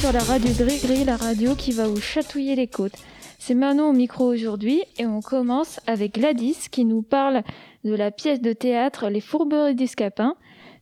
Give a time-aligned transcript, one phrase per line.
[0.00, 2.96] sur la radio Gris-Gris, la radio qui va vous chatouiller les côtes.
[3.38, 7.42] C'est Manon au micro aujourd'hui et on commence avec Gladys qui nous parle
[7.84, 10.36] de la pièce de théâtre Les Fourberies des Scapins.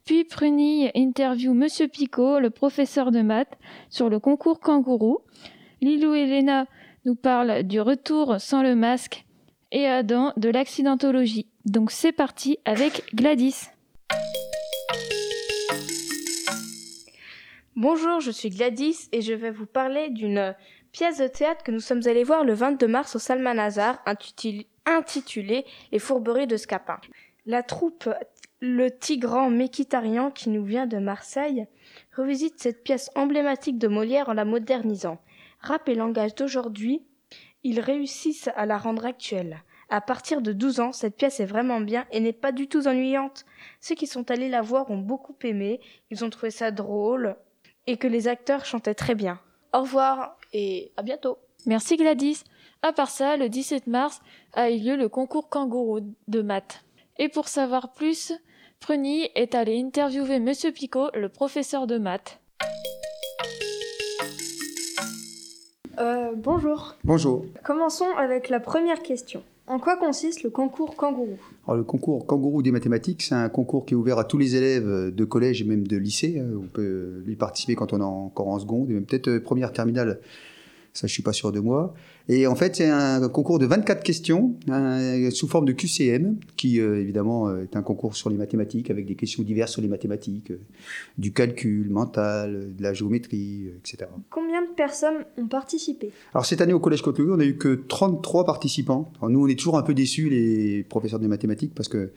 [0.05, 3.59] Puis Prunille interview Monsieur Picot, le professeur de maths,
[3.91, 5.19] sur le concours kangourou.
[5.81, 6.67] Lilou et Léna
[7.05, 9.25] nous parlent du retour sans le masque
[9.73, 11.49] et Adam de l'accidentologie.
[11.65, 13.71] Donc c'est parti avec Gladys.
[17.81, 20.57] Bonjour, je suis Gladys et je vais vous parler d'une
[20.91, 26.01] pièce de théâtre que nous sommes allés voir le 22 mars au Salmanazar intitulée Les
[26.01, 26.99] fourberies de Scapin.
[27.47, 28.11] La troupe
[28.59, 31.69] Le Tigran Méquitarian qui nous vient de Marseille
[32.17, 35.21] revisite cette pièce emblématique de Molière en la modernisant.
[35.61, 37.07] Rap et langage d'aujourd'hui,
[37.63, 39.63] ils réussissent à la rendre actuelle.
[39.89, 42.89] À partir de 12 ans, cette pièce est vraiment bien et n'est pas du tout
[42.89, 43.47] ennuyante.
[43.81, 47.37] Ceux qui sont allés la voir ont beaucoup aimé, ils ont trouvé ça drôle,
[47.89, 49.41] et que les acteurs chantaient très bien.
[49.73, 51.39] Au revoir et à bientôt.
[51.67, 52.45] Merci Gladys.
[52.83, 54.21] À part ça, le 17 mars
[54.53, 56.85] a eu lieu le concours kangourou de maths.
[57.19, 58.33] Et pour savoir plus,
[58.79, 62.39] Pruni est allé interviewer Monsieur Picot, le professeur de maths.
[65.99, 66.95] Euh, bonjour.
[67.05, 67.45] Bonjour.
[67.65, 69.43] Commençons avec la première question.
[69.69, 71.39] En quoi consiste le concours kangourou?
[71.69, 75.15] Le concours kangourou des mathématiques, c'est un concours qui est ouvert à tous les élèves
[75.15, 76.43] de collège et même de lycée.
[76.43, 79.73] On peut y participer quand on est encore en seconde et même peut-être euh, première
[79.73, 80.21] terminale
[80.99, 81.95] ça je suis pas sûr de moi.
[82.29, 84.57] Et en fait, c'est un concours de 24 questions
[85.31, 89.07] sous forme de QCM, qui euh, évidemment euh, est un concours sur les mathématiques avec
[89.07, 90.61] des questions diverses sur les mathématiques, euh,
[91.17, 94.11] du calcul mental, de la géométrie, etc.
[94.29, 96.11] Combien de personnes ont participé?
[96.35, 99.13] Alors cette année au Collège côte on a eu que 33 participants.
[99.23, 102.11] nous, on est toujours un peu déçus, les professeurs de mathématiques, parce que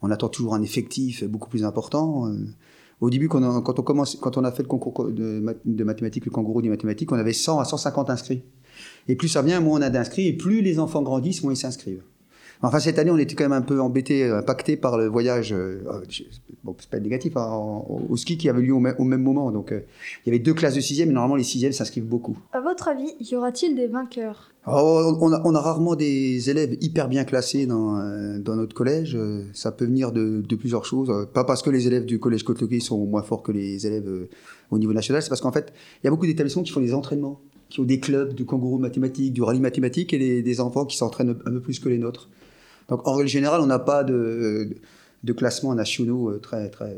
[0.00, 2.30] on attend toujours un effectif beaucoup plus important.
[3.00, 7.10] Au début, quand on, a fait le concours de, de mathématiques, le kangourou des mathématiques,
[7.12, 8.42] on avait 100 à 150 inscrits.
[9.08, 11.56] Et plus ça vient, moins on a d'inscrits, et plus les enfants grandissent, moins ils
[11.56, 12.02] s'inscrivent.
[12.62, 15.82] Enfin, cette année, on était quand même un peu embêté, impacté par le voyage, euh,
[16.62, 19.50] bon, c'est pas négatif, hein, au ski qui avait lieu au, même moment.
[19.50, 19.80] Donc, euh,
[20.24, 22.38] il y avait deux classes de sixième, et normalement, les sixièmes s'inscrivent beaucoup.
[22.52, 24.50] À votre avis, y aura-t-il des vainqueurs?
[24.66, 28.74] Oh, on, a, on, a, rarement des élèves hyper bien classés dans, euh, dans notre
[28.74, 29.18] collège.
[29.52, 31.28] Ça peut venir de, de, plusieurs choses.
[31.34, 34.10] Pas parce que les élèves du collège côte sont moins forts que les élèves
[34.70, 35.72] au niveau national, c'est parce qu'en fait,
[36.02, 37.40] il y a beaucoup d'établissements qui font des entraînements
[37.74, 41.30] qui ont des clubs de kangourou mathématiques, du rallye mathématique, et des enfants qui s'entraînent
[41.30, 42.28] un peu plus que les nôtres.
[42.88, 44.70] Donc en règle générale, on n'a pas de,
[45.22, 46.96] de classements nationaux euh, très, très.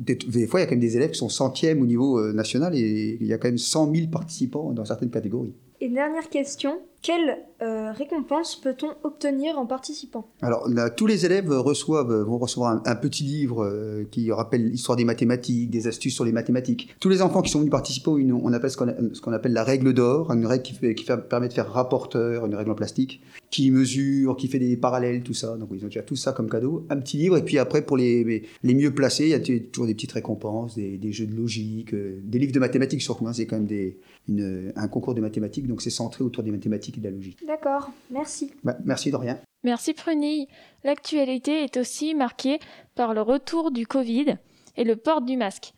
[0.00, 2.32] Des fois, il y a quand même des élèves qui sont centièmes au niveau euh,
[2.32, 5.52] national et il y a quand même 100 000 participants dans certaines catégories.
[5.80, 10.28] Et dernière question, quelle euh, récompense peut-on obtenir en participant?
[10.42, 15.70] Alors, tous les élèves vont recevoir un, petit livre euh, qui rappelle l'histoire des mathématiques,
[15.70, 16.94] des astuces sur les mathématiques.
[17.00, 18.76] Tous les enfants qui sont venus participer, on appelle ce
[19.20, 22.74] qu'on appelle la règle d'or, une règle qui, permet de faire rapporteur, une règle en
[22.74, 25.56] plastique, qui mesure, qui fait des parallèles, tout ça.
[25.56, 26.86] Donc, ils ont déjà tout ça comme cadeau.
[26.90, 29.86] Un petit livre, et puis après, pour les, les mieux placés, il y a toujours
[29.86, 33.26] des petites récompenses, des, jeux de logique, euh, des livres de mathématiques surtout.
[33.26, 37.00] Hein, c'est quand même un concours de mathématiques, donc c'est centré autour des mathématiques et
[37.00, 37.44] de la logique.
[37.46, 38.52] D'accord, merci.
[38.62, 39.38] Bah, merci de rien.
[39.62, 40.48] Merci Prunille.
[40.84, 42.60] L'actualité est aussi marquée
[42.94, 44.36] par le retour du Covid
[44.76, 45.74] et le port du masque,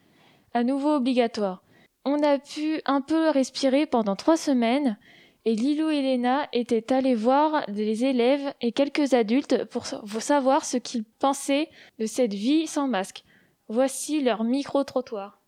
[0.55, 1.63] à nouveau obligatoire.
[2.05, 4.97] On a pu un peu respirer pendant trois semaines
[5.45, 9.87] et Lilou et Léna étaient allés voir des élèves et quelques adultes pour
[10.23, 11.69] savoir ce qu'ils pensaient
[11.99, 13.25] de cette vie sans masque.
[13.69, 15.42] Voici leur micro-trottoir.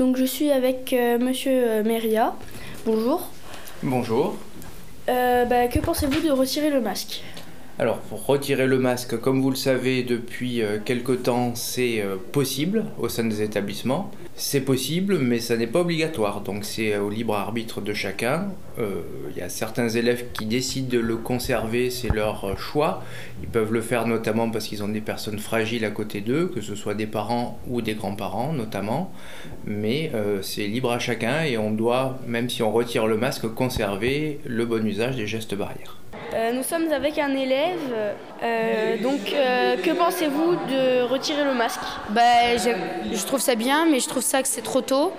[0.00, 2.34] Donc je suis avec euh, Monsieur euh, Meria.
[2.86, 3.28] Bonjour.
[3.82, 4.34] Bonjour.
[5.10, 7.22] Euh, bah, que pensez-vous de retirer le masque?
[7.80, 13.24] Alors retirer le masque, comme vous le savez depuis quelque temps, c'est possible au sein
[13.24, 14.10] des établissements.
[14.42, 18.48] C'est possible, mais ça n'est pas obligatoire, donc c'est au libre arbitre de chacun.
[18.78, 23.02] Euh, il y a certains élèves qui décident de le conserver, c'est leur choix.
[23.42, 26.62] Ils peuvent le faire notamment parce qu'ils ont des personnes fragiles à côté d'eux, que
[26.62, 29.12] ce soit des parents ou des grands-parents notamment.
[29.66, 33.46] Mais euh, c'est libre à chacun et on doit, même si on retire le masque,
[33.48, 35.98] conserver le bon usage des gestes barrières.
[36.40, 37.78] Euh, nous sommes avec un élève.
[38.42, 41.80] Euh, donc, euh, que pensez-vous de retirer le masque?
[42.10, 45.12] Bah, je, trouve ça bien, mais je trouve ça que c'est trop tôt.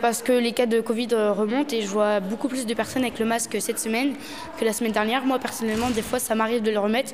[0.00, 3.18] parce que les cas de Covid remontent et je vois beaucoup plus de personnes avec
[3.20, 4.14] le masque cette semaine
[4.58, 5.24] que la semaine dernière.
[5.24, 7.12] Moi, personnellement, des fois, ça m'arrive de le remettre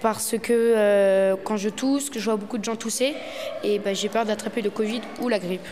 [0.00, 3.14] parce que quand je tousse, que je vois beaucoup de gens tousser,
[3.62, 5.68] et bah, j'ai peur d'attraper le Covid ou la grippe.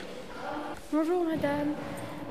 [0.92, 1.74] Bonjour madame.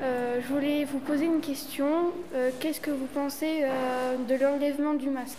[0.02, 2.12] Euh, je voulais vous poser une question.
[2.34, 5.38] Euh, qu'est-ce que vous pensez euh, de l'enlèvement du masque?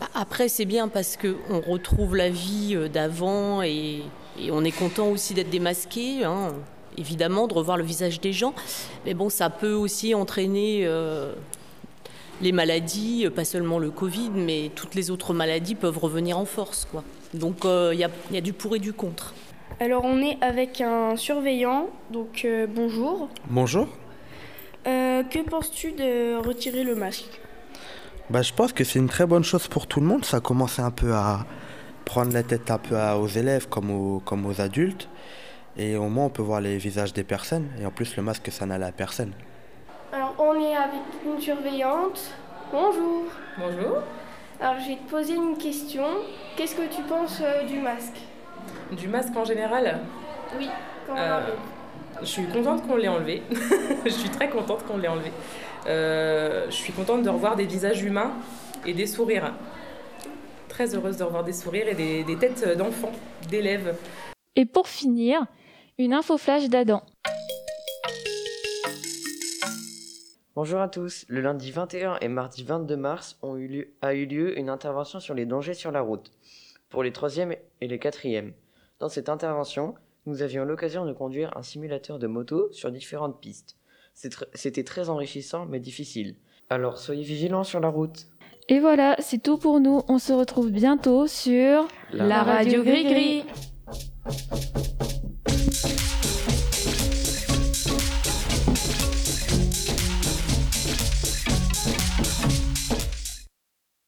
[0.00, 4.02] Bah, Après, c'est bien parce qu'on retrouve la vie d'avant et
[4.50, 6.54] on est content aussi d'être démasqué, hein,
[6.96, 8.54] évidemment, de revoir le visage des gens.
[9.04, 10.88] Mais bon, ça peut aussi entraîner
[12.40, 16.88] les maladies, pas seulement le Covid, mais toutes les autres maladies peuvent revenir en force.
[17.34, 19.34] Donc il y, a, du pour et du contre.
[19.84, 23.28] Alors on est avec un surveillant, donc euh, bonjour.
[23.50, 23.86] Bonjour.
[24.84, 27.38] que penses-tu de retirer le masque?
[28.30, 30.24] Bah, Je pense que c'est une très bonne chose pour tout le monde.
[30.24, 31.44] Ça commence un peu à,
[32.06, 35.10] prendre la tête un peu aux élèves comme aux, comme aux adultes.
[35.76, 37.68] Et au moins, on peut voir les visages des personnes.
[37.78, 39.32] Et en plus, le masque, ça n'allait à personne.
[40.14, 42.32] Alors, on est avec une surveillante.
[42.72, 43.24] Bonjour.
[43.58, 43.98] Bonjour.
[44.62, 46.06] Alors, je vais te poser une question.
[46.56, 48.16] Qu'est-ce que tu penses euh, du masque?
[48.92, 50.00] Du masque en général
[50.58, 50.68] Oui,
[51.06, 51.40] quand euh,
[52.20, 53.42] Je suis contente qu'on l'ait enlevé.
[54.04, 55.32] je suis très contente qu'on l'ait enlevé.
[55.86, 58.32] Euh, je suis contente de revoir des visages humains
[58.86, 59.52] et des sourires
[60.74, 63.12] très heureuse de revoir des sourires et des, têtes d'enfants,
[63.48, 63.96] d'élèves.
[64.56, 65.46] Et pour finir,
[65.98, 67.00] une info flash d'Adam.
[70.56, 71.26] Bonjour à tous.
[71.28, 75.20] Le lundi 21 et mardi 22 mars ont eu lieu, a eu lieu une intervention
[75.20, 76.32] sur les dangers sur la route
[76.88, 78.52] pour les 3e et les 4e.
[79.04, 83.76] Dans cette intervention, nous avions l'occasion de conduire un simulateur de moto sur différentes pistes.
[84.14, 86.36] C'était très enrichissant mais difficile.
[86.70, 88.28] Alors soyez vigilants sur la route.
[88.70, 90.00] Et voilà, c'est tout pour nous.
[90.08, 93.44] On se retrouve bientôt sur la, radio Gris Gris.